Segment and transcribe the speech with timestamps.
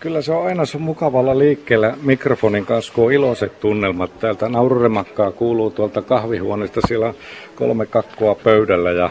[0.00, 4.18] Kyllä se on aina se mukavalla liikkeellä mikrofonin kanssa, kun on iloiset tunnelmat.
[4.18, 6.80] Täältä naururemakkaa kuuluu tuolta kahvihuoneesta.
[6.88, 7.14] Siellä on
[7.54, 9.10] kolme kakkua pöydällä ja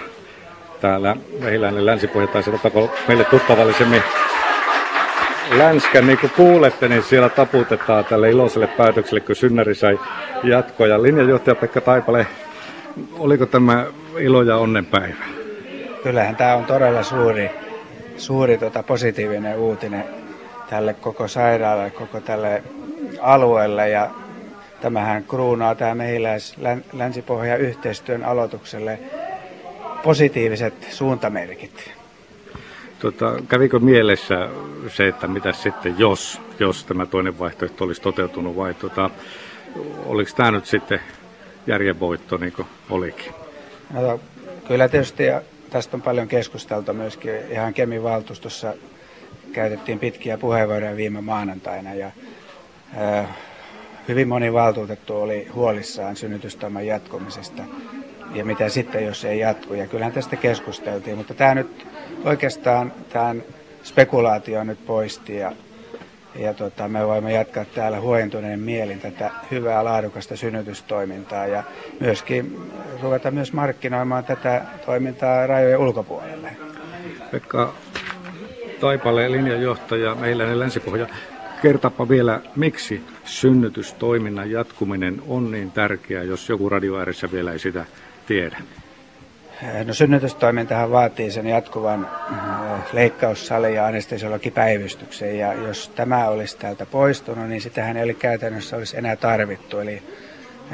[0.81, 4.03] täällä mehiläinen länsipohja tai sanotaanko meille tuttavallisemmin
[5.57, 9.99] Länskän, niin kuin kuulette, niin siellä taputetaan tälle iloiselle päätökselle, kun Synnäri sai
[10.43, 11.03] jatkoja.
[11.03, 12.27] Linjanjohtaja Pekka Taipale,
[13.19, 13.85] oliko tämä
[14.17, 15.25] ilo ja onnenpäivä?
[16.03, 17.51] Kyllähän tämä on todella suuri,
[18.17, 20.18] suuri tota, positiivinen uutinen
[20.69, 22.63] tälle koko sairaalalle, koko tälle
[23.21, 24.09] alueelle ja
[24.81, 26.55] tämähän kruunaa tämä mehiläis
[26.93, 28.99] länsipohja yhteistyön aloitukselle
[30.03, 31.91] positiiviset suuntamerkit.
[32.99, 34.49] Tota, kävikö mielessä
[34.87, 39.09] se, että mitä sitten jos, jos tämä toinen vaihtoehto olisi toteutunut vai tota,
[40.05, 40.99] oliko tämä nyt sitten
[41.67, 43.33] järjenvoitto niin kuin olikin?
[43.93, 44.19] No,
[44.67, 45.23] kyllä tietysti
[45.69, 48.73] tästä on paljon keskusteltu myöskin ihan Kemin valtuustossa
[49.53, 52.11] käytettiin pitkiä puheenvuoroja viime maanantaina ja
[52.97, 53.27] äh,
[54.07, 57.63] hyvin moni valtuutettu oli huolissaan synnytystoiman jatkumisesta
[58.33, 59.73] ja mitä sitten, jos ei jatku.
[59.73, 61.87] Ja kyllähän tästä keskusteltiin, mutta tämä nyt
[62.25, 63.43] oikeastaan tämän
[63.83, 65.51] spekulaatio nyt poisti ja,
[66.35, 71.63] ja tota, me voimme jatkaa täällä huojentuneen mielin tätä hyvää laadukasta synnytystoimintaa ja
[71.99, 76.51] myöskin ruveta myös markkinoimaan tätä toimintaa rajojen ulkopuolelle.
[77.31, 77.73] Pekka
[78.79, 81.07] Taipale, linjajohtaja, meillä Länsipohja.
[81.61, 86.95] Kertapa vielä, miksi synnytystoiminnan jatkuminen on niin tärkeää, jos joku radio
[87.31, 87.85] vielä ei sitä
[88.27, 88.57] tiedä?
[89.85, 97.49] No synnytystoimintahan vaatii sen jatkuvan äh, leikkaussali ja anestesiologipäivystyksen ja jos tämä olisi täältä poistunut,
[97.49, 99.79] niin sitähän ei käytännössä olisi enää tarvittu.
[99.79, 100.03] Eli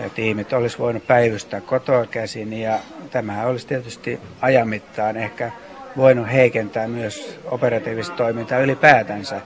[0.03, 2.79] äh, tiimit olisi voinut päivystää kotoa käsin ja
[3.11, 5.51] tämä olisi tietysti ajan mittaan ehkä
[5.97, 9.41] voinut heikentää myös operatiivista toimintaa ylipäätänsä,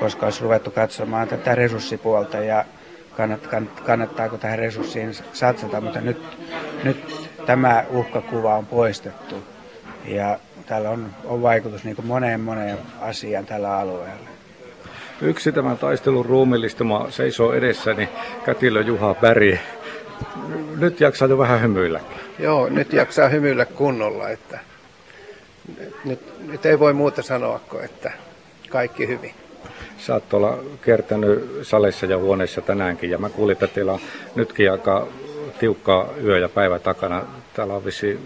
[0.00, 2.64] koska olisi ruvettu katsomaan tätä resurssipuolta ja
[3.16, 3.48] kannat,
[3.86, 6.22] kannattaako tähän resurssiin satsata, mutta nyt,
[6.84, 9.44] nyt tämä uhkakuva on poistettu
[10.04, 14.28] ja tällä on, on vaikutus niin kuin moneen moneen asiaan tällä alueella.
[15.20, 18.08] Yksi tämän taistelun ruumillistuma seisoo edessäni,
[18.44, 19.58] Kätilö Juha Berg.
[20.76, 22.00] Nyt jaksaa jo vähän hymyillä.
[22.38, 24.58] Joo, nyt jaksaa hymyillä kunnolla, että
[26.04, 28.12] nyt, nyt ei voi muuta sanoa kuin, että
[28.68, 29.34] kaikki hyvin.
[29.98, 34.00] Sä oot olla kertänyt salissa ja huoneissa tänäänkin ja mä kuulin, että teillä on
[34.34, 35.08] nytkin aika
[35.58, 37.22] tiukkaa yö ja päivä takana.
[37.54, 38.18] Täällä on vissi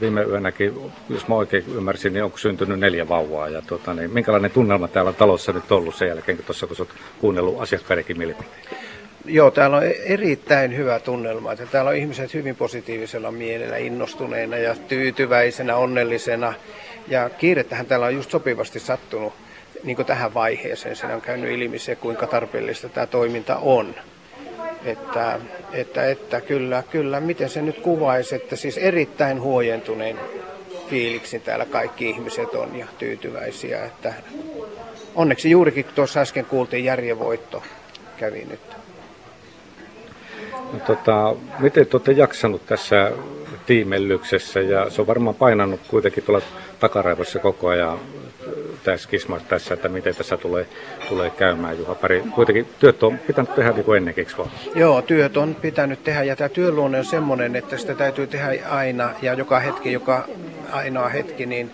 [0.00, 3.48] viime yönäkin, jos mä oikein ymmärsin, niin onko syntynyt neljä vauvaa.
[3.48, 6.90] Ja tuota, niin, minkälainen tunnelma täällä talossa nyt ollut sen jälkeen, kun tuossa kun olet
[7.20, 8.87] kuunnellut asiakkaidenkin mielipiteitä?
[9.30, 11.52] Joo, täällä on erittäin hyvä tunnelma.
[11.52, 16.54] Että täällä on ihmiset hyvin positiivisella mielellä, innostuneena ja tyytyväisenä, onnellisena.
[17.08, 19.32] Ja kiirettähän täällä on just sopivasti sattunut
[19.84, 20.96] niin tähän vaiheeseen.
[20.96, 23.94] Siinä on käynyt ilmi se, kuinka tarpeellista tämä toiminta on.
[24.84, 25.40] Että,
[25.72, 30.18] että, että kyllä, kyllä, miten se nyt kuvaisi, että siis erittäin huojentuneen
[30.90, 33.84] fiiliksin täällä kaikki ihmiset on ja tyytyväisiä.
[33.84, 34.14] Että
[35.14, 37.62] onneksi juurikin tuossa äsken kuultiin järjenvoitto
[38.16, 38.60] kävi nyt.
[40.72, 43.12] No, tota, miten te olette jaksanut tässä
[43.66, 46.44] tiimellyksessä ja se on varmaan painanut kuitenkin tuolla
[46.80, 47.98] takaraivossa koko ajan
[48.84, 50.66] tässä kismat tässä, että miten tässä tulee,
[51.08, 52.24] tulee käymään, Juha Pari.
[52.34, 54.50] Kuitenkin työt on pitänyt tehdä niin kuin ennenkin, vaan?
[54.74, 59.10] Joo, työt on pitänyt tehdä ja tämä työluonne on semmoinen, että sitä täytyy tehdä aina
[59.22, 60.24] ja joka hetki, joka
[60.72, 61.70] ainoa hetki, niin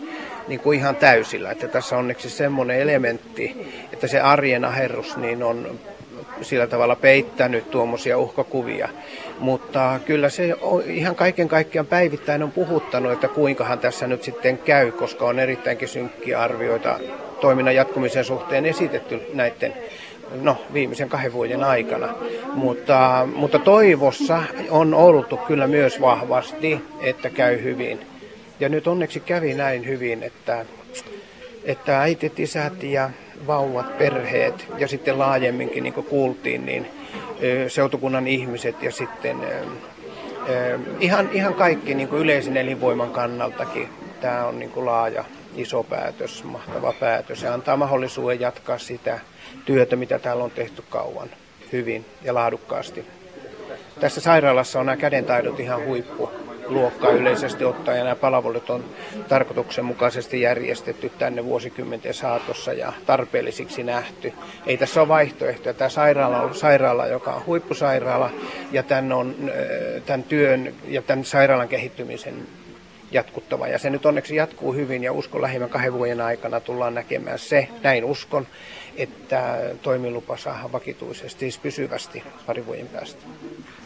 [0.49, 1.51] niin kuin ihan täysillä.
[1.51, 5.79] Että tässä on onneksi semmoinen elementti, että se arjen aherrus niin on
[6.43, 8.89] sillä tavalla peittänyt tuommoisia uhkakuvia.
[9.39, 14.59] Mutta kyllä se on, ihan kaiken kaikkiaan päivittäin on puhuttanut, että kuinkahan tässä nyt sitten
[14.59, 16.99] käy, koska on erittäinkin synkkiä arvioita
[17.41, 19.75] toiminnan jatkumisen suhteen esitetty näiden
[20.43, 22.15] no, viimeisen kahden vuoden aikana.
[22.55, 28.01] Mutta, mutta toivossa on oltu kyllä myös vahvasti, että käy hyvin.
[28.61, 30.67] Ja nyt onneksi kävi näin hyvin, että,
[31.65, 33.11] että äitit, isät ja
[33.47, 36.91] vauvat, perheet ja sitten laajemminkin, niin kuin kuultiin, niin
[37.69, 39.37] seutukunnan ihmiset ja sitten
[41.01, 43.89] ihan, ihan kaikki niin kuin yleisen elinvoiman kannaltakin.
[44.21, 45.25] Tämä on niin kuin laaja,
[45.57, 49.21] iso päätös, mahtava päätös ja antaa mahdollisuuden jatkaa sitä
[49.65, 51.29] työtä, mitä täällä on tehty kauan
[51.73, 53.05] hyvin ja laadukkaasti.
[54.01, 56.31] Tässä sairaalassa on nämä kädentaidot ihan huippu
[56.67, 57.99] luokkaa yleisesti ottaen.
[57.99, 58.85] Ja nämä palvelut on
[59.29, 64.33] tarkoituksenmukaisesti järjestetty tänne vuosikymmenten saatossa ja tarpeellisiksi nähty.
[64.67, 65.75] Ei tässä ole vaihtoehtoja.
[65.75, 68.31] Tämä sairaala on sairaala, joka on huippusairaala
[68.73, 69.35] ja tämän, on,
[70.07, 72.35] tämän työn ja tämän sairaalan kehittymisen
[73.13, 73.69] jatkuttava.
[73.69, 77.69] Ja se nyt onneksi jatkuu hyvin ja uskon lähimmän kahden vuoden aikana tullaan näkemään se,
[77.83, 78.47] näin uskon,
[78.97, 83.23] että toimilupa saadaan vakituisesti, siis pysyvästi pari vuoden päästä.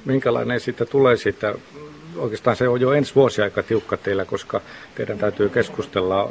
[0.04, 1.54] Minkälainen siitä tulee siitä
[2.18, 4.60] oikeastaan se on jo ensi vuosi aika tiukka teillä, koska
[4.94, 6.30] teidän täytyy keskustella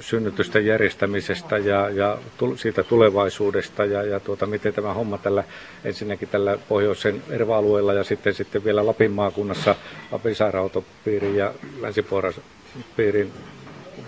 [0.00, 2.18] synnytysten järjestämisestä ja, ja
[2.56, 5.44] siitä tulevaisuudesta ja, ja tuota, miten tämä homma tällä
[5.84, 9.74] ensinnäkin tällä pohjoisen erva-alueella ja sitten, sitten vielä Lapin maakunnassa
[10.12, 12.06] Lapin sairaanhoitopiirin ja länsi
[12.96, 13.32] piirin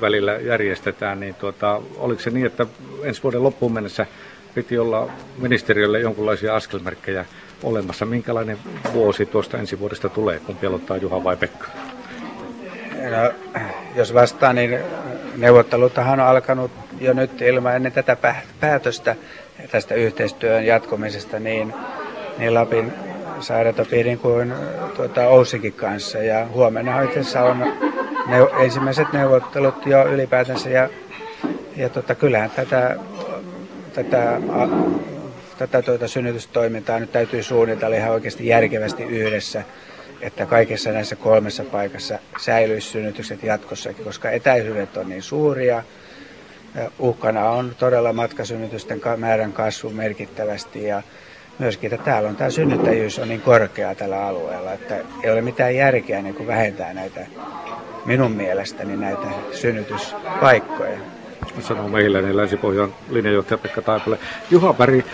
[0.01, 2.67] välillä järjestetään, niin tuota, oliko se niin, että
[3.03, 4.07] ensi vuoden loppuun mennessä
[4.55, 7.25] piti olla ministeriölle jonkinlaisia askelmerkkejä
[7.63, 8.07] olemassa.
[8.07, 8.59] Minkälainen
[8.93, 11.67] vuosi tuosta ensi vuodesta tulee, kun pelottaa Juha vai Pekka?
[13.11, 13.55] No,
[13.95, 14.79] jos vastaan, niin
[15.37, 16.71] neuvottelutahan on alkanut
[17.01, 18.17] jo nyt ilman ennen tätä
[18.61, 19.17] päätöstä
[19.71, 21.75] tästä yhteistyön jatkumisesta niin,
[22.39, 22.93] niin Lapin
[23.41, 24.55] sairaanhoitopiirin kuin
[24.97, 26.19] tuota, Ousinkin kanssa.
[26.19, 27.59] Ja huomenna itse on
[28.27, 30.89] ne, ensimmäiset neuvottelut jo ylipäätänsä ja,
[31.77, 32.97] ja tota, kyllähän tätä,
[33.93, 34.41] tätä
[35.59, 39.63] tätä tuota synnytystoimintaa nyt täytyy suunnitella ihan oikeasti järkevästi yhdessä,
[40.21, 45.83] että kaikissa näissä kolmessa paikassa säilyisi synnytykset jatkossakin, koska etäisyydet on niin suuria.
[46.99, 51.03] Uhkana on todella matkasynnytysten määrän kasvu merkittävästi ja
[51.59, 55.77] myöskin, että täällä on tämä synnyttäjyys on niin korkea tällä alueella, että ei ole mitään
[55.77, 57.27] järkeä niin kuin vähentää näitä
[58.05, 60.99] minun mielestäni näitä synnytyspaikkoja
[61.63, 64.19] sanoo meillä, niin Länsi-Pohjan linjanjohtaja Pekka Taipale.
[64.51, 65.05] Juha Päri,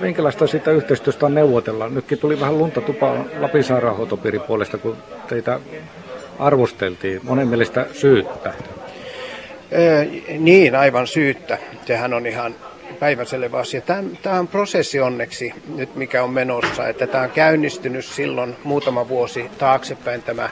[0.00, 1.88] minkälaista sitä yhteistyöstä on neuvotella?
[1.88, 4.96] Nytkin tuli vähän lunta tupaan Lapin sairaanhoitopiirin puolesta, kun
[5.28, 5.60] teitä
[6.38, 7.20] arvosteltiin.
[7.22, 8.54] Monen mielestä syyttä.
[9.70, 10.08] Ee,
[10.38, 11.58] niin, aivan syyttä.
[11.86, 12.54] Sehän on ihan
[12.98, 13.80] päivänselvä asia.
[13.80, 16.88] Tämä, tämä on prosessi onneksi nyt, mikä on menossa.
[16.88, 20.48] Että tämä on käynnistynyt silloin muutama vuosi taaksepäin tämä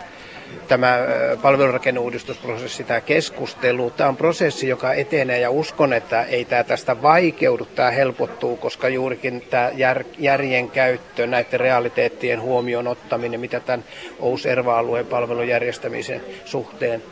[0.69, 0.99] tämä
[1.43, 3.91] palvelurakenneuudistusprosessi, tämä keskustelu.
[3.91, 8.89] Tämä on prosessi, joka etenee ja uskon, että ei tämä tästä vaikeudu, tämä helpottuu, koska
[8.89, 13.85] juurikin tämä jär, järjen käyttö, näiden realiteettien huomioon ottaminen, mitä tämän
[14.19, 17.03] OUS-ERVA-alueen palvelun järjestämisen suhteen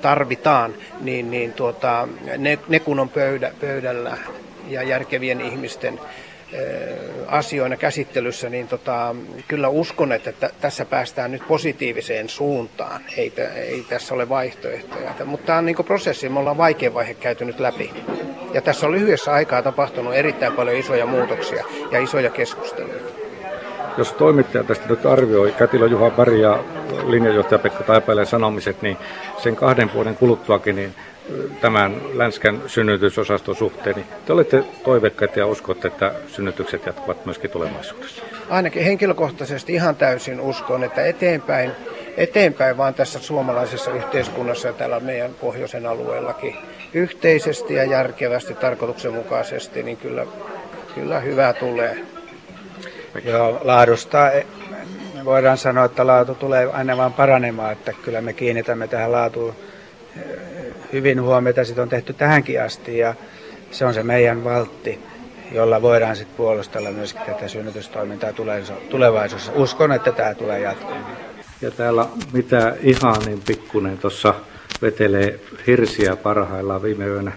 [0.00, 2.08] tarvitaan, niin, niin tuota,
[2.38, 4.16] ne, ne kun on pöydä, pöydällä
[4.68, 6.00] ja järkevien ihmisten
[7.26, 9.14] asioina käsittelyssä, niin tota,
[9.48, 13.00] kyllä uskon, että t- tässä päästään nyt positiiviseen suuntaan.
[13.16, 15.14] Ei, t- ei tässä ole vaihtoehtoja.
[15.24, 17.90] Mutta tämä on niin prosessi, me ollaan vaikea vaihe käyty nyt läpi.
[18.54, 23.21] Ja tässä on lyhyessä aikaa tapahtunut erittäin paljon isoja muutoksia ja isoja keskusteluja.
[23.98, 26.64] Jos toimittaja tästä nyt arvioi Kätilö Juha Päri ja
[27.06, 28.96] linjanjohtaja Pekka Taipaleen sanomiset, niin
[29.42, 30.94] sen kahden vuoden kuluttuakin, niin
[31.60, 38.22] tämän Länskän synnytysosaston suhteen, niin te olette toivekkaita ja uskotte, että synnytykset jatkuvat myöskin tulevaisuudessa?
[38.50, 41.72] Ainakin henkilökohtaisesti ihan täysin uskon, että eteenpäin,
[42.16, 46.56] eteenpäin vaan tässä suomalaisessa yhteiskunnassa ja täällä meidän pohjoisen alueellakin
[46.94, 50.26] yhteisesti ja järkevästi, tarkoituksenmukaisesti, niin kyllä,
[50.94, 52.11] kyllä hyvää tulee.
[53.24, 54.46] Joo, laadusta e,
[55.24, 59.54] voidaan sanoa, että laatu tulee aina vaan paranemaan, että kyllä me kiinnitämme tähän laatuun
[60.92, 63.14] hyvin huomiota, sitä on tehty tähänkin asti ja
[63.70, 64.98] se on se meidän valtti,
[65.52, 68.32] jolla voidaan sitten puolustella myöskin tätä synnytystoimintaa
[68.90, 69.52] tulevaisuudessa.
[69.54, 71.16] Uskon, että tämä tulee jatkumaan.
[71.60, 74.34] Ja täällä mitä ihan niin pikkunen tuossa
[74.82, 77.32] vetelee hirsiä parhaillaan viime yönä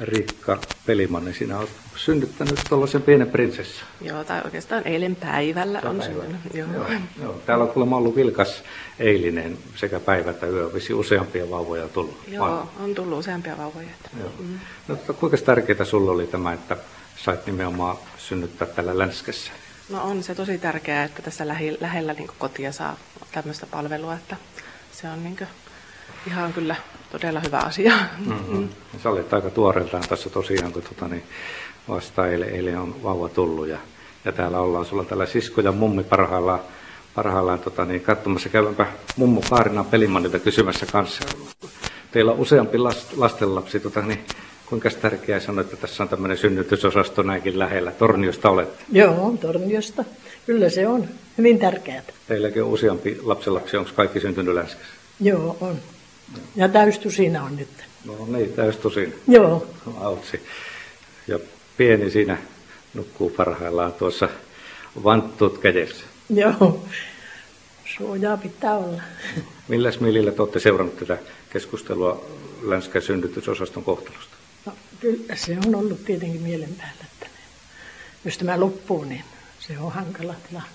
[0.00, 1.34] Riikka Pelimanni.
[1.34, 3.84] Sinä olet synnyttänyt tuollaisen pienen prinsessa.
[4.00, 6.40] Joo, tai oikeastaan eilen päivällä on syntynyt.
[6.54, 6.68] Joo.
[6.72, 6.86] Joo,
[7.22, 7.42] joo.
[7.46, 8.62] Täällä on kuulemma ollut vilkas
[8.98, 10.74] eilinen sekä päivä että yö.
[10.74, 12.20] Visi useampia vauvoja tullut.
[12.28, 12.84] Joo, Vai?
[12.84, 13.88] on tullut useampia vauvoja.
[14.20, 14.32] Joo.
[14.38, 14.58] Mm.
[14.88, 16.76] No, kuinka tärkeää sulla oli tämä, että
[17.16, 19.52] sait nimenomaan synnyttää tällä länskessä?
[19.88, 22.96] No on se tosi tärkeää, että tässä lähi, lähellä niin kotia saa
[23.32, 24.36] tämmöistä palvelua, että
[24.92, 25.36] se on niin
[26.26, 26.76] ihan kyllä
[27.12, 27.92] todella hyvä asia.
[28.26, 28.68] Mm-hmm.
[29.02, 31.22] Sä olet aika tuoreeltaan tässä tosiaan, kun tuota, niin
[31.88, 33.78] vasta eilen, eilen on vauva tullut ja,
[34.24, 36.60] ja täällä ollaan sulla tällä sisko ja mummi parhaillaan,
[37.14, 38.48] parhaillaan tota, niin, katsomassa.
[38.48, 38.86] Käydäänpä
[39.16, 41.24] mummu Kaarina Pelimannilta kysymässä kanssa.
[42.12, 44.24] Teillä on useampi last, lastenlapsi, tota, niin,
[44.66, 47.90] kuinka tärkeää sanoa, että tässä on tämmöinen synnytysosasto näinkin lähellä?
[47.90, 48.84] Torniosta olette?
[48.92, 50.04] Joo, Torniosta.
[50.46, 52.02] Kyllä se on hyvin tärkeää.
[52.26, 54.92] Teilläkin on useampi lapsenlapsi, onko kaikki syntynyt Länskessä?
[55.20, 55.76] Joo, on.
[56.56, 57.68] Ja täystusina on nyt.
[58.04, 59.12] No niin, täystusina.
[59.28, 59.66] Joo.
[60.00, 60.40] Autsi.
[61.26, 61.38] Ja
[61.76, 62.38] pieni siinä
[62.94, 64.28] nukkuu parhaillaan tuossa
[65.04, 66.04] vanttut kädessä.
[66.30, 66.84] Joo,
[67.96, 69.02] suojaa pitää olla.
[69.68, 71.18] Milläs millillä te olette seurannut tätä
[71.52, 72.24] keskustelua
[72.62, 74.36] Länskän synnytysosaston kohtalosta?
[74.66, 77.26] No, kyllä se on ollut tietenkin mielen päällä, että
[78.24, 79.24] jos tämä loppuu, niin
[79.58, 80.70] se on hankala tilanne.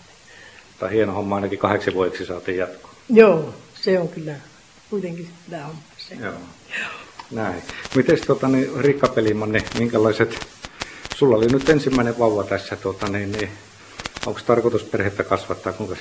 [0.80, 2.92] Tai hieno homma ainakin kahdeksan vuodeksi saatiin jatkoa.
[3.10, 4.36] Joo, se on kyllä
[4.90, 6.16] kuitenkin tämä on se.
[6.16, 6.34] Joo.
[7.32, 7.64] Näin.
[7.96, 10.48] Miten tota, niin, Riikka Pelimanni, minkälaiset,
[11.16, 13.50] sulla oli nyt ensimmäinen vauva tässä, tota, niin, niin,
[14.26, 15.96] onko tarkoitus perhettä kasvattaa, kuinka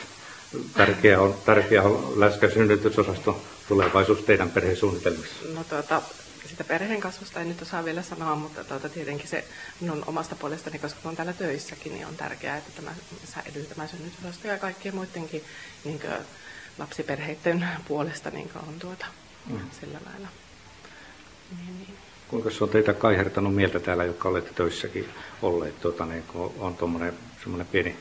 [0.75, 3.37] tärkeä on, tärkeä on läskä synnytysosaston
[3.69, 5.35] tulevaisuus teidän perheen suunnitelmissa?
[5.55, 6.03] No tuota,
[6.47, 9.45] sitä perheen kasvusta en nyt osaa vielä sanoa, mutta tuota, tietenkin se
[9.81, 12.91] minun omasta puolestani, koska olen täällä töissäkin, niin on tärkeää, että tämä
[13.25, 15.45] säilyy tämä synnytysosasto ja kaikkien muidenkin
[15.85, 16.12] niin kuin,
[16.78, 19.07] lapsiperheiden puolesta niin on tuota,
[19.50, 19.59] mm.
[19.81, 20.28] sillä lailla.
[21.57, 21.95] Niin, niin.
[22.28, 25.09] Kuinka se on teitä kaihertanut mieltä täällä, jotka olette töissäkin
[25.43, 27.97] olleet, tuota, niin, kun on tuommoinen semmoinen pieni,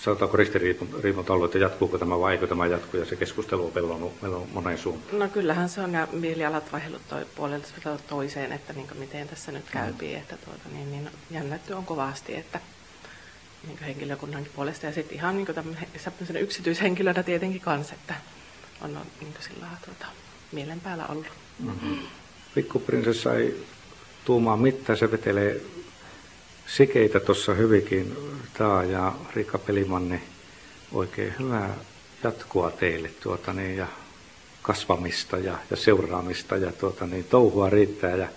[0.00, 4.20] sanotaanko ristiriipunta ollut, että jatkuuko tämä vai eikö tämä jatku, ja se keskustelu on pelannut,
[4.20, 5.18] pelannut moneen suuntaan.
[5.18, 7.68] No kyllähän se on, ja mielialat vaihdellut toi, puolelta
[8.08, 12.60] toiseen, että niin miten tässä nyt käypi, että tuota, niin, niin jännätty on kovasti, että
[13.66, 18.14] niin henkilökunnankin puolesta, ja sitten ihan niin tämmöisen yksityishenkilönä tietenkin kanssa, että
[18.80, 20.06] on, on niin sillä tuota,
[20.52, 21.26] mielen päällä ollut.
[21.58, 21.98] Mm-hmm.
[22.54, 23.66] Pikkuprinsessa ei
[24.24, 25.60] tuumaa mitään, se vetelee
[26.66, 28.16] sikeitä tuossa hyvinkin.
[28.52, 30.22] Tämä ja Riikka Pelimanni,
[30.92, 31.74] oikein hyvää
[32.24, 33.86] jatkoa teille tuota, niin, ja
[34.62, 38.16] kasvamista ja, ja seuraamista ja tuota, niin, touhua riittää.
[38.16, 38.28] Ja,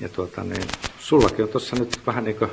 [0.00, 2.50] ja tuota, niin, sullakin on tuossa nyt vähän niin kuin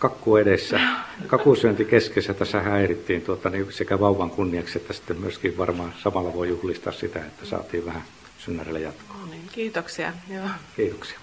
[0.00, 0.80] kakku edessä,
[1.26, 2.34] kakusyönti keskessä.
[2.34, 7.18] Tässä häirittiin tuota, niin sekä vauvan kunniaksi että sitten myöskin varmaan samalla voi juhlistaa sitä,
[7.18, 8.02] että saatiin vähän
[8.38, 9.16] synnärille jatkoa.
[9.20, 10.12] No niin, kiitoksia.
[10.34, 10.44] Joo.
[10.76, 11.18] Kiitoksia.